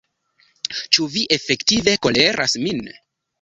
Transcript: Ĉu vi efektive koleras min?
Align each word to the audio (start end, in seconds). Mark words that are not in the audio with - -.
Ĉu 0.97 1.05
vi 1.15 1.25
efektive 1.35 1.95
koleras 2.07 2.59
min? 2.65 2.83